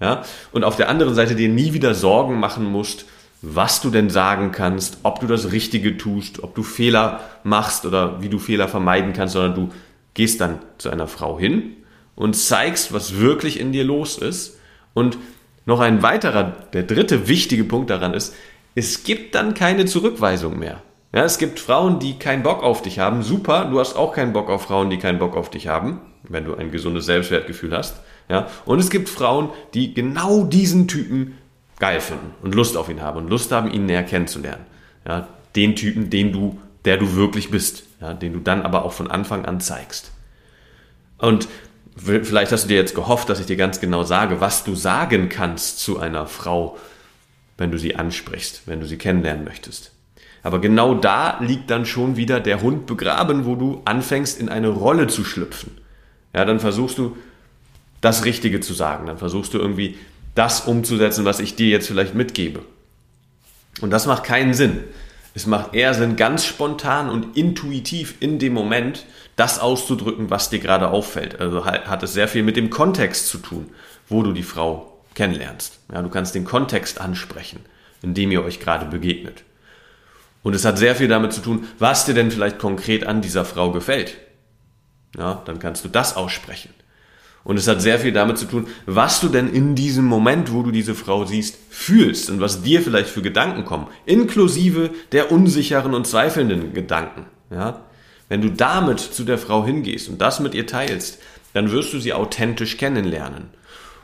Ja, 0.00 0.24
und 0.52 0.64
auf 0.64 0.76
der 0.76 0.88
anderen 0.88 1.14
Seite 1.14 1.34
dir 1.34 1.48
nie 1.48 1.74
wieder 1.74 1.94
Sorgen 1.94 2.38
machen 2.38 2.64
musst, 2.64 3.04
was 3.42 3.80
du 3.80 3.90
denn 3.90 4.10
sagen 4.10 4.50
kannst, 4.50 4.98
ob 5.02 5.20
du 5.20 5.26
das 5.26 5.52
Richtige 5.52 5.96
tust, 5.96 6.42
ob 6.42 6.54
du 6.54 6.62
Fehler 6.62 7.20
machst 7.44 7.84
oder 7.84 8.22
wie 8.22 8.28
du 8.28 8.38
Fehler 8.38 8.66
vermeiden 8.66 9.12
kannst, 9.12 9.34
sondern 9.34 9.54
du 9.54 9.68
gehst 10.14 10.40
dann 10.40 10.58
zu 10.78 10.90
einer 10.90 11.06
Frau 11.06 11.38
hin 11.38 11.76
und 12.16 12.34
zeigst, 12.34 12.92
was 12.92 13.18
wirklich 13.18 13.60
in 13.60 13.72
dir 13.72 13.84
los 13.84 14.18
ist. 14.18 14.58
Und 14.94 15.18
noch 15.66 15.80
ein 15.80 16.02
weiterer, 16.02 16.56
der 16.72 16.82
dritte 16.82 17.28
wichtige 17.28 17.64
Punkt 17.64 17.90
daran 17.90 18.14
ist, 18.14 18.34
es 18.78 19.02
gibt 19.02 19.34
dann 19.34 19.54
keine 19.54 19.86
Zurückweisung 19.86 20.56
mehr. 20.56 20.80
Ja, 21.12 21.24
es 21.24 21.38
gibt 21.38 21.58
Frauen, 21.58 21.98
die 21.98 22.16
keinen 22.16 22.44
Bock 22.44 22.62
auf 22.62 22.80
dich 22.80 23.00
haben. 23.00 23.24
Super, 23.24 23.64
du 23.64 23.80
hast 23.80 23.96
auch 23.96 24.12
keinen 24.12 24.32
Bock 24.32 24.48
auf 24.48 24.62
Frauen, 24.62 24.88
die 24.88 24.98
keinen 24.98 25.18
Bock 25.18 25.36
auf 25.36 25.50
dich 25.50 25.66
haben, 25.66 26.00
wenn 26.22 26.44
du 26.44 26.54
ein 26.54 26.70
gesundes 26.70 27.06
Selbstwertgefühl 27.06 27.76
hast. 27.76 27.96
Ja, 28.28 28.46
und 28.66 28.78
es 28.78 28.88
gibt 28.88 29.08
Frauen, 29.08 29.48
die 29.74 29.94
genau 29.94 30.44
diesen 30.44 30.86
Typen 30.86 31.36
geil 31.80 32.00
finden 32.00 32.34
und 32.42 32.54
Lust 32.54 32.76
auf 32.76 32.88
ihn 32.88 33.02
haben 33.02 33.18
und 33.18 33.30
Lust 33.30 33.50
haben, 33.50 33.68
ihn 33.68 33.86
näher 33.86 34.04
kennenzulernen. 34.04 34.64
Ja, 35.04 35.26
den 35.56 35.74
Typen, 35.74 36.08
den 36.08 36.32
du, 36.32 36.60
der 36.84 36.98
du 36.98 37.16
wirklich 37.16 37.50
bist, 37.50 37.82
ja, 38.00 38.14
den 38.14 38.32
du 38.32 38.38
dann 38.38 38.62
aber 38.62 38.84
auch 38.84 38.92
von 38.92 39.10
Anfang 39.10 39.44
an 39.44 39.60
zeigst. 39.60 40.12
Und 41.16 41.48
vielleicht 41.96 42.52
hast 42.52 42.64
du 42.64 42.68
dir 42.68 42.76
jetzt 42.76 42.94
gehofft, 42.94 43.28
dass 43.28 43.40
ich 43.40 43.46
dir 43.46 43.56
ganz 43.56 43.80
genau 43.80 44.04
sage, 44.04 44.40
was 44.40 44.62
du 44.62 44.76
sagen 44.76 45.28
kannst 45.28 45.80
zu 45.80 45.98
einer 45.98 46.28
Frau, 46.28 46.76
wenn 47.58 47.70
du 47.70 47.78
sie 47.78 47.96
ansprichst, 47.96 48.62
wenn 48.66 48.80
du 48.80 48.86
sie 48.86 48.96
kennenlernen 48.96 49.44
möchtest. 49.44 49.92
Aber 50.42 50.60
genau 50.60 50.94
da 50.94 51.38
liegt 51.40 51.70
dann 51.70 51.84
schon 51.84 52.16
wieder 52.16 52.40
der 52.40 52.62
Hund 52.62 52.86
begraben, 52.86 53.44
wo 53.44 53.56
du 53.56 53.82
anfängst, 53.84 54.40
in 54.40 54.48
eine 54.48 54.68
Rolle 54.68 55.08
zu 55.08 55.24
schlüpfen. 55.24 55.72
ja, 56.32 56.44
dann 56.44 56.60
versuchst 56.60 56.98
du 56.98 57.16
das 58.00 58.24
Richtige 58.24 58.60
zu 58.60 58.72
sagen. 58.72 59.06
Dann 59.06 59.18
versuchst 59.18 59.52
du 59.52 59.58
irgendwie 59.58 59.98
das 60.34 60.62
umzusetzen, 60.62 61.24
was 61.24 61.40
ich 61.40 61.56
dir 61.56 61.68
jetzt 61.68 61.88
vielleicht 61.88 62.14
mitgebe. 62.14 62.60
Und 63.80 63.90
das 63.90 64.06
macht 64.06 64.24
keinen 64.24 64.54
Sinn. 64.54 64.84
Es 65.34 65.46
macht 65.46 65.74
eher 65.74 65.94
Sinn, 65.94 66.16
ganz 66.16 66.44
spontan 66.44 67.10
und 67.10 67.36
intuitiv 67.36 68.14
in 68.20 68.38
dem 68.38 68.52
Moment 68.52 69.04
das 69.36 69.58
auszudrücken, 69.58 70.30
was 70.30 70.50
dir 70.50 70.58
gerade 70.58 70.88
auffällt. 70.88 71.40
Also 71.40 71.64
hat 71.64 72.02
es 72.02 72.12
sehr 72.12 72.28
viel 72.28 72.42
mit 72.42 72.56
dem 72.56 72.70
Kontext 72.70 73.28
zu 73.28 73.38
tun, 73.38 73.68
wo 74.08 74.22
du 74.22 74.32
die 74.32 74.42
Frau 74.42 74.97
kennenlernst. 75.14 75.80
Ja, 75.92 76.02
du 76.02 76.08
kannst 76.08 76.34
den 76.34 76.44
Kontext 76.44 77.00
ansprechen, 77.00 77.60
in 78.02 78.14
dem 78.14 78.30
ihr 78.30 78.42
euch 78.42 78.60
gerade 78.60 78.86
begegnet. 78.86 79.44
Und 80.42 80.54
es 80.54 80.64
hat 80.64 80.78
sehr 80.78 80.94
viel 80.94 81.08
damit 81.08 81.32
zu 81.32 81.40
tun, 81.40 81.66
was 81.78 82.04
dir 82.06 82.14
denn 82.14 82.30
vielleicht 82.30 82.58
konkret 82.58 83.06
an 83.06 83.20
dieser 83.20 83.44
Frau 83.44 83.72
gefällt. 83.72 84.16
Ja, 85.16 85.42
dann 85.44 85.58
kannst 85.58 85.84
du 85.84 85.88
das 85.88 86.16
aussprechen. 86.16 86.70
Und 87.44 87.56
es 87.56 87.66
hat 87.66 87.80
sehr 87.80 87.98
viel 87.98 88.12
damit 88.12 88.36
zu 88.36 88.44
tun, 88.44 88.66
was 88.84 89.20
du 89.20 89.28
denn 89.28 89.52
in 89.52 89.74
diesem 89.74 90.04
Moment, 90.04 90.52
wo 90.52 90.62
du 90.62 90.70
diese 90.70 90.94
Frau 90.94 91.24
siehst, 91.24 91.56
fühlst 91.70 92.28
und 92.30 92.40
was 92.40 92.62
dir 92.62 92.82
vielleicht 92.82 93.08
für 93.08 93.22
Gedanken 93.22 93.64
kommen, 93.64 93.86
inklusive 94.04 94.90
der 95.12 95.32
unsicheren 95.32 95.94
und 95.94 96.06
zweifelnden 96.06 96.74
Gedanken. 96.74 97.24
Ja? 97.50 97.86
Wenn 98.28 98.42
du 98.42 98.50
damit 98.50 99.00
zu 99.00 99.24
der 99.24 99.38
Frau 99.38 99.64
hingehst 99.64 100.08
und 100.08 100.20
das 100.20 100.40
mit 100.40 100.54
ihr 100.54 100.66
teilst, 100.66 101.20
dann 101.54 101.70
wirst 101.70 101.94
du 101.94 101.98
sie 101.98 102.12
authentisch 102.12 102.76
kennenlernen. 102.76 103.48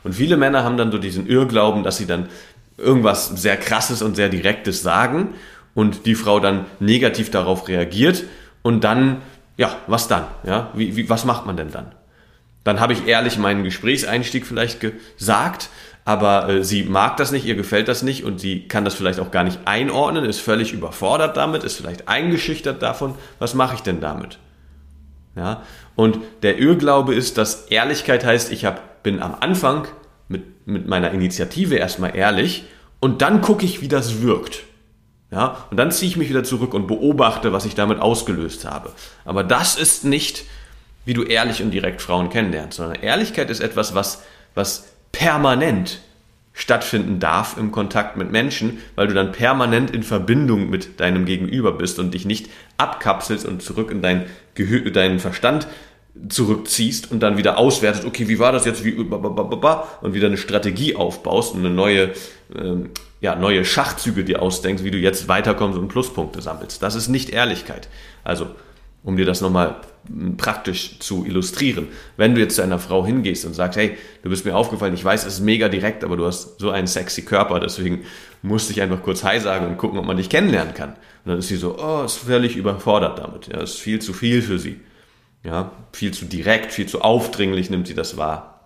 Und 0.05 0.13
viele 0.13 0.37
Männer 0.37 0.63
haben 0.63 0.77
dann 0.77 0.91
so 0.91 0.99
diesen 0.99 1.25
Irrglauben, 1.27 1.83
dass 1.83 1.97
sie 1.97 2.05
dann 2.05 2.29
irgendwas 2.77 3.27
sehr 3.27 3.57
krasses 3.57 4.03
und 4.03 4.15
sehr 4.15 4.29
direktes 4.29 4.83
sagen 4.83 5.33
und 5.73 6.05
die 6.05 6.13
Frau 6.13 6.39
dann 6.39 6.65
negativ 6.79 7.31
darauf 7.31 7.67
reagiert 7.67 8.23
und 8.61 8.83
dann, 8.83 9.23
ja, 9.57 9.75
was 9.87 10.07
dann? 10.07 10.25
Ja, 10.45 10.69
wie, 10.75 10.95
wie, 10.95 11.09
was 11.09 11.25
macht 11.25 11.47
man 11.47 11.57
denn 11.57 11.71
dann? 11.71 11.87
Dann 12.63 12.79
habe 12.79 12.93
ich 12.93 13.07
ehrlich 13.07 13.39
meinen 13.39 13.63
Gesprächseinstieg 13.63 14.45
vielleicht 14.45 14.79
gesagt, 14.79 15.69
aber 16.05 16.49
äh, 16.49 16.63
sie 16.63 16.83
mag 16.83 17.17
das 17.17 17.31
nicht, 17.31 17.45
ihr 17.45 17.55
gefällt 17.55 17.87
das 17.87 18.03
nicht 18.03 18.23
und 18.23 18.39
sie 18.39 18.67
kann 18.67 18.85
das 18.85 18.93
vielleicht 18.93 19.19
auch 19.19 19.31
gar 19.31 19.43
nicht 19.43 19.61
einordnen, 19.65 20.23
ist 20.23 20.39
völlig 20.39 20.71
überfordert 20.71 21.35
damit, 21.35 21.63
ist 21.63 21.77
vielleicht 21.77 22.07
eingeschüchtert 22.07 22.83
davon. 22.83 23.15
Was 23.39 23.55
mache 23.55 23.73
ich 23.73 23.81
denn 23.81 24.01
damit? 24.01 24.37
Ja, 25.35 25.63
und 25.95 26.19
der 26.43 26.59
Irrglaube 26.59 27.15
ist, 27.15 27.39
dass 27.39 27.65
Ehrlichkeit 27.65 28.23
heißt, 28.23 28.51
ich 28.51 28.65
hab, 28.65 28.94
bin 29.05 29.21
am 29.21 29.37
Anfang 29.39 29.87
mit, 30.27 30.67
mit 30.67 30.87
meiner 30.87 31.11
Initiative 31.11 31.75
erstmal 31.75 32.17
ehrlich 32.17 32.65
und 32.99 33.21
dann 33.21 33.41
gucke 33.41 33.63
ich, 33.63 33.79
wie 33.79 33.87
das 33.87 34.21
wirkt. 34.21 34.63
Ja, 35.31 35.65
und 35.71 35.77
dann 35.77 35.91
ziehe 35.91 36.09
ich 36.09 36.17
mich 36.17 36.29
wieder 36.29 36.43
zurück 36.43 36.73
und 36.73 36.87
beobachte, 36.87 37.53
was 37.53 37.65
ich 37.65 37.75
damit 37.75 37.99
ausgelöst 37.99 38.65
habe. 38.65 38.91
Aber 39.23 39.43
das 39.43 39.77
ist 39.77 40.03
nicht 40.03 40.43
wie 41.05 41.13
du 41.13 41.23
ehrlich 41.23 41.61
und 41.61 41.71
direkt 41.71 42.01
Frauen 42.01 42.29
kennenlernst, 42.29 42.77
sondern 42.77 43.01
Ehrlichkeit 43.01 43.49
ist 43.49 43.61
etwas, 43.61 43.95
was, 43.95 44.23
was 44.55 44.87
permanent 45.11 45.99
stattfinden 46.53 47.19
darf 47.19 47.57
im 47.57 47.71
Kontakt 47.71 48.17
mit 48.17 48.31
Menschen, 48.31 48.79
weil 48.95 49.07
du 49.07 49.13
dann 49.13 49.31
permanent 49.31 49.91
in 49.91 50.03
Verbindung 50.03 50.69
mit 50.69 50.99
deinem 50.99 51.25
Gegenüber 51.25 51.73
bist 51.73 51.99
und 51.99 52.13
dich 52.13 52.25
nicht 52.25 52.49
abkapselst 52.77 53.45
und 53.45 53.61
zurück 53.61 53.91
in 53.91 54.01
dein 54.01 54.25
Gehör, 54.55 54.89
deinen 54.89 55.19
Verstand 55.19 55.67
zurückziehst 56.29 57.11
und 57.11 57.19
dann 57.19 57.37
wieder 57.37 57.57
auswertest, 57.57 58.05
okay, 58.05 58.27
wie 58.27 58.39
war 58.39 58.51
das 58.51 58.65
jetzt, 58.65 58.83
wie 58.83 58.93
und 58.93 60.13
wieder 60.13 60.27
eine 60.27 60.37
Strategie 60.37 60.95
aufbaust 60.95 61.53
und 61.53 61.59
eine 61.59 61.69
neue, 61.69 62.11
ähm, 62.55 62.91
ja, 63.21 63.35
neue 63.35 63.65
Schachzüge 63.65 64.23
dir 64.23 64.41
ausdenkst, 64.41 64.83
wie 64.83 64.91
du 64.91 64.97
jetzt 64.97 65.27
weiterkommst 65.27 65.77
und 65.77 65.87
Pluspunkte 65.89 66.41
sammelst. 66.41 66.81
Das 66.81 66.95
ist 66.95 67.09
nicht 67.09 67.29
Ehrlichkeit. 67.29 67.89
Also 68.23 68.47
um 69.03 69.17
dir 69.17 69.25
das 69.25 69.39
nochmal 69.41 69.75
praktisch 70.37 70.99
zu 70.99 71.25
illustrieren. 71.25 71.87
Wenn 72.17 72.35
du 72.35 72.41
jetzt 72.41 72.55
zu 72.55 72.61
einer 72.61 72.79
Frau 72.79 73.05
hingehst 73.05 73.45
und 73.45 73.53
sagst, 73.53 73.77
hey, 73.77 73.97
du 74.23 74.29
bist 74.29 74.45
mir 74.45 74.55
aufgefallen, 74.55 74.93
ich 74.93 75.05
weiß, 75.05 75.25
es 75.25 75.35
ist 75.35 75.39
mega 75.41 75.69
direkt, 75.69 76.03
aber 76.03 76.17
du 76.17 76.25
hast 76.25 76.59
so 76.59 76.71
einen 76.71 76.87
sexy 76.87 77.23
Körper, 77.23 77.59
deswegen 77.59 78.03
musste 78.41 78.73
ich 78.73 78.81
einfach 78.81 79.01
kurz 79.03 79.23
Hi 79.23 79.39
sagen 79.39 79.67
und 79.67 79.77
gucken, 79.77 79.99
ob 79.99 80.05
man 80.05 80.17
dich 80.17 80.29
kennenlernen 80.29 80.73
kann. 80.73 80.89
Und 80.89 81.31
dann 81.31 81.39
ist 81.39 81.47
sie 81.47 81.55
so, 81.55 81.77
oh, 81.79 82.03
ist 82.03 82.17
völlig 82.17 82.55
überfordert 82.55 83.19
damit. 83.19 83.47
Ja, 83.47 83.61
ist 83.61 83.79
viel 83.79 83.99
zu 83.99 84.13
viel 84.13 84.41
für 84.41 84.59
sie. 84.59 84.79
Ja, 85.45 85.71
viel 85.93 86.11
zu 86.11 86.25
direkt, 86.25 86.71
viel 86.71 86.87
zu 86.87 87.01
aufdringlich 87.01 87.69
nimmt 87.69 87.87
sie 87.87 87.93
das 87.93 88.17
wahr. 88.17 88.61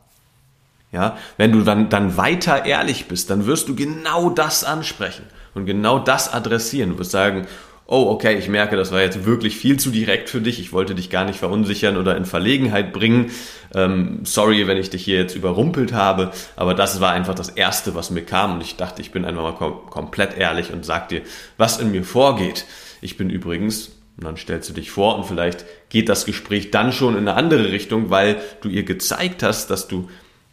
Ja, 0.91 1.17
wenn 1.37 1.51
du 1.51 1.61
dann, 1.61 1.89
dann 1.89 2.17
weiter 2.17 2.65
ehrlich 2.65 3.07
bist, 3.07 3.29
dann 3.29 3.45
wirst 3.45 3.67
du 3.67 3.75
genau 3.75 4.29
das 4.29 4.63
ansprechen 4.63 5.25
und 5.53 5.65
genau 5.65 5.99
das 5.99 6.33
adressieren. 6.33 6.91
Du 6.91 6.99
wirst 6.99 7.11
sagen, 7.11 7.45
oh, 7.85 8.07
okay, 8.09 8.37
ich 8.37 8.47
merke, 8.47 8.75
das 8.75 8.91
war 8.91 9.01
jetzt 9.01 9.25
wirklich 9.25 9.57
viel 9.57 9.77
zu 9.77 9.91
direkt 9.91 10.29
für 10.29 10.41
dich, 10.41 10.59
ich 10.59 10.71
wollte 10.71 10.95
dich 10.95 11.09
gar 11.09 11.25
nicht 11.25 11.39
verunsichern 11.39 11.97
oder 11.97 12.15
in 12.15 12.25
Verlegenheit 12.25 12.93
bringen. 12.93 13.31
Ähm, 13.75 14.21
sorry, 14.23 14.65
wenn 14.67 14.77
ich 14.77 14.89
dich 14.89 15.03
hier 15.03 15.17
jetzt 15.17 15.35
überrumpelt 15.35 15.93
habe, 15.93 16.31
aber 16.55 16.73
das 16.73 17.01
war 17.01 17.11
einfach 17.11 17.35
das 17.35 17.49
Erste, 17.49 17.93
was 17.93 18.09
mir 18.09 18.23
kam 18.23 18.55
und 18.55 18.61
ich 18.61 18.77
dachte, 18.77 19.01
ich 19.01 19.11
bin 19.11 19.25
einfach 19.25 19.43
mal 19.43 19.55
kom 19.55 19.89
komplett 19.89 20.37
ehrlich 20.37 20.71
und 20.71 20.85
sag 20.85 21.09
dir, 21.09 21.21
was 21.57 21.79
in 21.79 21.91
mir 21.91 22.03
vorgeht. 22.03 22.65
Ich 23.01 23.17
bin 23.17 23.29
übrigens, 23.29 23.91
und 24.19 24.25
dann 24.25 24.35
stellst 24.35 24.69
du 24.69 24.73
dich 24.73 24.91
vor 24.91 25.17
und 25.17 25.25
vielleicht 25.25 25.63
geht 25.87 26.09
das 26.09 26.25
Gespräch 26.25 26.71
dann 26.71 26.91
schon 26.91 27.13
in 27.13 27.21
eine 27.21 27.35
andere 27.35 27.71
Richtung, 27.71 28.09
weil 28.09 28.41
du 28.59 28.67
ihr 28.67 28.83
gezeigt 28.83 29.43
hast, 29.43 29.69
dass 29.69 29.87
du 29.87 30.09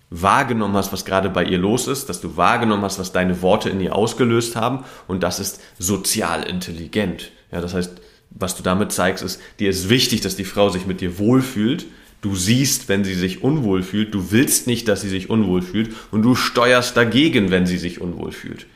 wahrgenommen 0.08 0.76
hast, 0.76 0.92
was 0.92 1.04
gerade 1.04 1.30
bei 1.30 1.42
ihr 1.42 1.58
los 1.58 1.88
ist, 1.88 2.08
dass 2.08 2.20
du 2.20 2.36
wahrgenommen 2.36 2.84
hast, 2.84 3.00
was 3.00 3.10
deine 3.10 3.42
Worte 3.42 3.68
in 3.68 3.80
ihr 3.80 3.96
ausgelöst 3.96 4.54
haben 4.54 4.84
und 5.08 5.24
das 5.24 5.40
ist 5.40 5.60
sozial 5.80 6.44
intelligent. 6.44 7.32
Ja, 7.50 7.60
das 7.60 7.74
heißt, 7.74 8.00
was 8.30 8.54
du 8.54 8.62
damit 8.62 8.92
zeigst, 8.92 9.24
ist, 9.24 9.40
dir 9.58 9.68
ist 9.68 9.88
wichtig, 9.88 10.20
dass 10.20 10.36
die 10.36 10.44
Frau 10.44 10.68
sich 10.68 10.86
mit 10.86 11.00
dir 11.00 11.18
wohlfühlt. 11.18 11.86
Du 12.20 12.36
siehst, 12.36 12.88
wenn 12.88 13.02
sie 13.02 13.14
sich 13.14 13.42
unwohl 13.42 13.82
fühlt. 13.82 14.14
Du 14.14 14.30
willst 14.30 14.68
nicht, 14.68 14.86
dass 14.86 15.00
sie 15.00 15.08
sich 15.08 15.28
unwohl 15.28 15.62
fühlt 15.62 15.92
und 16.12 16.22
du 16.22 16.36
steuerst 16.36 16.96
dagegen, 16.96 17.50
wenn 17.50 17.66
sie 17.66 17.78
sich 17.78 18.00
unwohl 18.00 18.30
fühlt. 18.30 18.66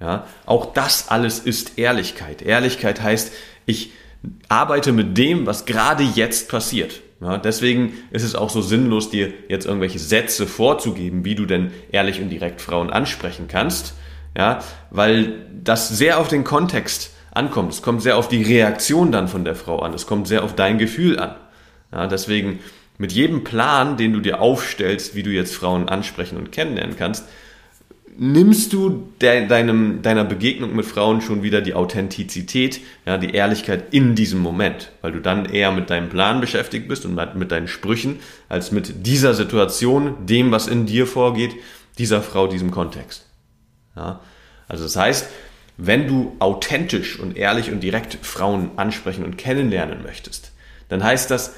Ja, 0.00 0.26
auch 0.46 0.72
das 0.72 1.08
alles 1.08 1.38
ist 1.38 1.76
Ehrlichkeit. 1.76 2.40
Ehrlichkeit 2.40 3.02
heißt, 3.02 3.32
ich 3.66 3.92
arbeite 4.48 4.92
mit 4.92 5.16
dem, 5.16 5.46
was 5.46 5.64
gerade 5.64 6.02
jetzt 6.02 6.48
passiert. 6.48 7.00
Ja, 7.20 7.36
deswegen 7.36 7.94
ist 8.10 8.22
es 8.22 8.36
auch 8.36 8.50
so 8.50 8.62
sinnlos, 8.62 9.10
dir 9.10 9.32
jetzt 9.48 9.66
irgendwelche 9.66 9.98
Sätze 9.98 10.46
vorzugeben, 10.46 11.24
wie 11.24 11.34
du 11.34 11.46
denn 11.46 11.72
ehrlich 11.90 12.20
und 12.20 12.28
direkt 12.28 12.60
Frauen 12.60 12.90
ansprechen 12.90 13.48
kannst, 13.48 13.94
ja, 14.36 14.60
weil 14.90 15.46
das 15.64 15.88
sehr 15.88 16.18
auf 16.20 16.28
den 16.28 16.44
Kontext 16.44 17.10
ankommt. 17.32 17.72
Es 17.72 17.82
kommt 17.82 18.02
sehr 18.02 18.16
auf 18.16 18.28
die 18.28 18.42
Reaktion 18.42 19.10
dann 19.10 19.26
von 19.26 19.44
der 19.44 19.56
Frau 19.56 19.80
an. 19.80 19.94
Es 19.94 20.06
kommt 20.06 20.28
sehr 20.28 20.44
auf 20.44 20.54
dein 20.54 20.78
Gefühl 20.78 21.18
an. 21.18 21.34
Ja, 21.92 22.06
deswegen 22.06 22.60
mit 22.98 23.12
jedem 23.12 23.44
Plan, 23.44 23.96
den 23.96 24.12
du 24.12 24.20
dir 24.20 24.40
aufstellst, 24.40 25.14
wie 25.14 25.22
du 25.22 25.30
jetzt 25.30 25.54
Frauen 25.54 25.88
ansprechen 25.88 26.36
und 26.36 26.52
kennenlernen 26.52 26.96
kannst, 26.96 27.24
nimmst 28.16 28.72
du 28.72 29.08
de 29.20 29.46
deinem, 29.46 30.02
deiner 30.02 30.24
Begegnung 30.24 30.74
mit 30.74 30.86
Frauen 30.86 31.20
schon 31.20 31.42
wieder 31.42 31.60
die 31.60 31.74
Authentizität, 31.74 32.80
ja, 33.06 33.18
die 33.18 33.30
Ehrlichkeit 33.30 33.92
in 33.92 34.14
diesem 34.14 34.40
Moment, 34.40 34.90
weil 35.02 35.12
du 35.12 35.20
dann 35.20 35.46
eher 35.46 35.72
mit 35.72 35.90
deinem 35.90 36.08
Plan 36.08 36.40
beschäftigt 36.40 36.88
bist 36.88 37.04
und 37.04 37.18
mit 37.36 37.50
deinen 37.52 37.68
Sprüchen, 37.68 38.20
als 38.48 38.72
mit 38.72 39.06
dieser 39.06 39.34
Situation, 39.34 40.26
dem, 40.26 40.50
was 40.50 40.66
in 40.66 40.86
dir 40.86 41.06
vorgeht, 41.06 41.54
dieser 41.98 42.22
Frau, 42.22 42.46
diesem 42.46 42.70
Kontext. 42.70 43.26
Ja, 43.96 44.20
also 44.68 44.84
das 44.84 44.96
heißt, 44.96 45.28
wenn 45.76 46.08
du 46.08 46.36
authentisch 46.40 47.18
und 47.18 47.36
ehrlich 47.36 47.70
und 47.70 47.80
direkt 47.80 48.18
Frauen 48.22 48.70
ansprechen 48.76 49.24
und 49.24 49.38
kennenlernen 49.38 50.02
möchtest, 50.02 50.52
dann 50.88 51.04
heißt 51.04 51.30
das, 51.30 51.54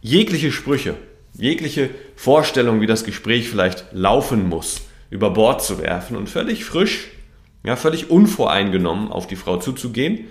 jegliche 0.00 0.50
Sprüche, 0.50 0.94
jegliche 1.34 1.90
Vorstellung, 2.16 2.80
wie 2.80 2.86
das 2.86 3.04
Gespräch 3.04 3.48
vielleicht 3.48 3.86
laufen 3.92 4.48
muss, 4.48 4.82
über 5.14 5.30
Bord 5.30 5.62
zu 5.62 5.78
werfen 5.78 6.16
und 6.16 6.28
völlig 6.28 6.64
frisch, 6.64 7.06
ja, 7.62 7.76
völlig 7.76 8.10
unvoreingenommen 8.10 9.12
auf 9.12 9.28
die 9.28 9.36
Frau 9.36 9.58
zuzugehen 9.58 10.24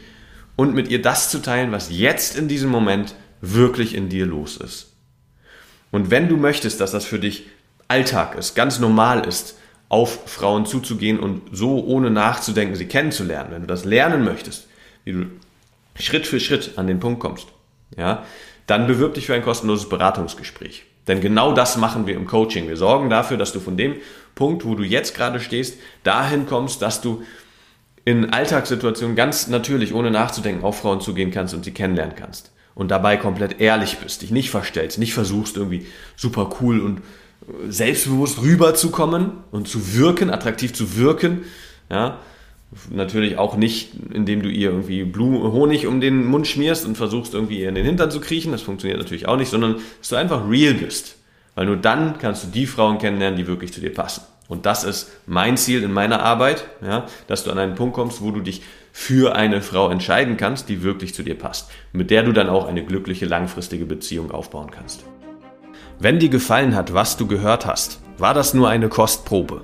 und 0.57 0.75
mit 0.75 0.89
ihr 0.89 1.01
das 1.01 1.29
zu 1.29 1.41
teilen, 1.41 1.71
was 1.71 1.89
jetzt 1.89 2.37
in 2.37 2.49
diesem 2.49 2.69
Moment 2.69 3.15
wirklich 3.39 3.95
in 3.95 4.09
dir 4.09 4.25
los 4.25 4.57
ist. 4.57 4.91
Und 5.91 6.11
wenn 6.11 6.27
du 6.27 6.35
möchtest, 6.35 6.81
dass 6.81 6.91
das 6.91 7.05
für 7.05 7.17
dich 7.17 7.45
Alltag 7.87 8.35
ist, 8.35 8.55
ganz 8.55 8.79
normal 8.79 9.25
ist, 9.25 9.57
auf 9.87 10.29
Frauen 10.29 10.65
zuzugehen 10.65 11.17
und 11.17 11.43
so 11.53 11.81
ohne 11.85 12.11
nachzudenken 12.11 12.75
sie 12.75 12.87
kennenzulernen, 12.87 13.51
wenn 13.51 13.61
du 13.61 13.67
das 13.67 13.85
lernen 13.85 14.25
möchtest, 14.25 14.67
wie 15.05 15.13
du 15.13 15.25
Schritt 15.97 16.27
für 16.27 16.41
Schritt 16.41 16.77
an 16.77 16.87
den 16.87 16.99
Punkt 16.99 17.21
kommst, 17.21 17.47
ja, 17.95 18.25
dann 18.67 18.85
bewirb 18.87 19.13
dich 19.13 19.27
für 19.27 19.33
ein 19.33 19.43
kostenloses 19.43 19.87
Beratungsgespräch. 19.87 20.83
Denn 21.07 21.21
genau 21.21 21.53
das 21.53 21.77
machen 21.77 22.07
wir 22.07 22.15
im 22.15 22.25
Coaching. 22.25 22.67
Wir 22.67 22.77
sorgen 22.77 23.09
dafür, 23.09 23.37
dass 23.37 23.51
du 23.51 23.59
von 23.59 23.77
dem 23.77 23.95
Punkt, 24.35 24.65
wo 24.65 24.75
du 24.75 24.83
jetzt 24.83 25.15
gerade 25.15 25.39
stehst, 25.39 25.77
dahin 26.03 26.45
kommst, 26.45 26.81
dass 26.81 27.01
du 27.01 27.23
in 28.05 28.31
Alltagssituationen 28.31 29.15
ganz 29.15 29.47
natürlich, 29.47 29.93
ohne 29.93 30.11
nachzudenken, 30.11 30.63
auf 30.63 30.79
Frauen 30.79 31.01
zugehen 31.01 31.31
kannst 31.31 31.53
und 31.53 31.63
sie 31.63 31.71
kennenlernen 31.71 32.15
kannst. 32.15 32.51
Und 32.75 32.89
dabei 32.89 33.17
komplett 33.17 33.61
ehrlich 33.61 33.97
bist, 33.99 34.23
dich 34.23 34.31
nicht 34.31 34.49
verstellst, 34.49 34.97
nicht 34.97 35.13
versuchst 35.13 35.57
irgendwie 35.57 35.85
super 36.15 36.49
cool 36.61 36.79
und 36.79 37.01
selbstbewusst 37.67 38.41
rüberzukommen 38.41 39.31
und 39.51 39.67
zu 39.67 39.93
wirken, 39.93 40.29
attraktiv 40.29 40.73
zu 40.73 40.97
wirken, 40.97 41.43
ja, 41.89 42.19
Natürlich 42.89 43.37
auch 43.37 43.55
nicht, 43.55 43.91
indem 44.13 44.41
du 44.41 44.49
ihr 44.49 44.69
irgendwie 44.69 45.03
Blumen, 45.03 45.51
Honig 45.51 45.87
um 45.87 46.01
den 46.01 46.25
Mund 46.25 46.47
schmierst 46.47 46.85
und 46.85 46.95
versuchst 46.95 47.33
irgendwie 47.33 47.59
ihr 47.59 47.69
in 47.69 47.75
den 47.75 47.85
Hintern 47.85 48.11
zu 48.11 48.19
kriechen. 48.19 48.51
Das 48.51 48.61
funktioniert 48.61 48.99
natürlich 48.99 49.27
auch 49.27 49.37
nicht, 49.37 49.49
sondern 49.49 49.77
dass 49.99 50.09
du 50.09 50.15
einfach 50.15 50.49
real 50.49 50.73
bist. 50.73 51.17
Weil 51.55 51.67
nur 51.67 51.77
dann 51.77 52.17
kannst 52.17 52.43
du 52.43 52.47
die 52.47 52.65
Frauen 52.65 52.97
kennenlernen, 52.97 53.37
die 53.37 53.47
wirklich 53.47 53.73
zu 53.73 53.81
dir 53.81 53.93
passen. 53.93 54.23
Und 54.47 54.65
das 54.65 54.83
ist 54.83 55.11
mein 55.25 55.57
Ziel 55.57 55.83
in 55.83 55.93
meiner 55.93 56.21
Arbeit, 56.21 56.65
ja, 56.85 57.05
dass 57.27 57.43
du 57.43 57.51
an 57.51 57.59
einen 57.59 57.75
Punkt 57.75 57.95
kommst, 57.95 58.21
wo 58.21 58.31
du 58.31 58.41
dich 58.41 58.61
für 58.91 59.35
eine 59.35 59.61
Frau 59.61 59.89
entscheiden 59.89 60.37
kannst, 60.37 60.69
die 60.69 60.83
wirklich 60.83 61.13
zu 61.13 61.23
dir 61.23 61.35
passt, 61.35 61.71
mit 61.91 62.11
der 62.11 62.23
du 62.23 62.33
dann 62.33 62.49
auch 62.49 62.67
eine 62.67 62.83
glückliche 62.83 63.25
langfristige 63.25 63.85
Beziehung 63.85 64.31
aufbauen 64.31 64.69
kannst. 64.69 65.05
Wenn 65.99 66.19
dir 66.19 66.29
gefallen 66.29 66.75
hat, 66.75 66.93
was 66.93 67.17
du 67.17 67.27
gehört 67.27 67.65
hast, 67.65 68.01
war 68.17 68.33
das 68.33 68.53
nur 68.53 68.69
eine 68.69 68.89
Kostprobe. 68.89 69.61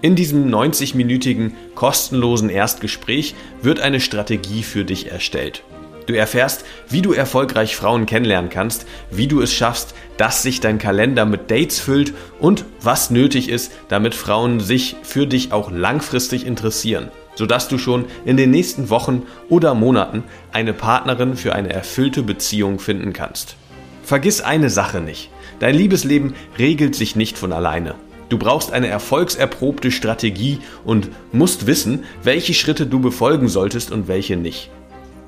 In 0.00 0.16
diesem 0.16 0.52
90-minütigen 0.52 1.52
kostenlosen 1.76 2.48
Erstgespräch 2.48 3.36
wird 3.62 3.78
eine 3.78 4.00
Strategie 4.00 4.64
für 4.64 4.84
dich 4.84 5.12
erstellt. 5.12 5.62
Du 6.06 6.14
erfährst, 6.14 6.64
wie 6.88 7.00
du 7.00 7.12
erfolgreich 7.12 7.76
Frauen 7.76 8.06
kennenlernen 8.06 8.50
kannst, 8.50 8.84
wie 9.12 9.28
du 9.28 9.40
es 9.40 9.54
schaffst, 9.54 9.94
dass 10.16 10.42
sich 10.42 10.58
dein 10.58 10.78
Kalender 10.78 11.24
mit 11.24 11.52
Dates 11.52 11.78
füllt 11.78 12.14
und 12.40 12.64
was 12.80 13.10
nötig 13.10 13.48
ist, 13.48 13.70
damit 13.86 14.16
Frauen 14.16 14.58
sich 14.58 14.96
für 15.04 15.28
dich 15.28 15.52
auch 15.52 15.70
langfristig 15.70 16.44
interessieren, 16.44 17.12
sodass 17.34 17.68
du 17.68 17.78
schon 17.78 18.04
in 18.24 18.36
den 18.36 18.50
nächsten 18.50 18.90
Wochen 18.90 19.22
oder 19.48 19.74
Monaten 19.74 20.24
eine 20.52 20.72
Partnerin 20.72 21.36
für 21.36 21.54
eine 21.54 21.72
erfüllte 21.72 22.22
Beziehung 22.22 22.78
finden 22.78 23.12
kannst. 23.12 23.56
Vergiss 24.02 24.40
eine 24.40 24.70
Sache 24.70 25.00
nicht. 25.00 25.30
Dein 25.60 25.74
Liebesleben 25.74 26.34
regelt 26.58 26.94
sich 26.94 27.16
nicht 27.16 27.38
von 27.38 27.52
alleine. 27.52 27.94
Du 28.28 28.38
brauchst 28.38 28.72
eine 28.72 28.88
erfolgserprobte 28.88 29.90
Strategie 29.90 30.58
und 30.84 31.10
musst 31.32 31.66
wissen, 31.66 32.04
welche 32.22 32.54
Schritte 32.54 32.86
du 32.86 32.98
befolgen 32.98 33.48
solltest 33.48 33.92
und 33.92 34.08
welche 34.08 34.36
nicht. 34.36 34.70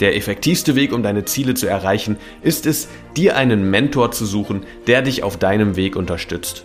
Der 0.01 0.17
effektivste 0.17 0.75
Weg, 0.75 0.93
um 0.93 1.03
deine 1.03 1.25
Ziele 1.25 1.55
zu 1.55 1.67
erreichen, 1.67 2.17
ist 2.43 2.67
es, 2.67 2.89
dir 3.17 3.37
einen 3.37 3.71
Mentor 3.71 4.11
zu 4.11 4.27
suchen, 4.27 4.65
der 4.87 5.03
dich 5.03 5.23
auf 5.23 5.37
deinem 5.37 5.77
Weg 5.77 5.97
unterstützt. 5.97 6.65